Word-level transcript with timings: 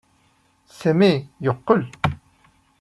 Sami 0.79 1.13
yeqqel. 1.45 1.81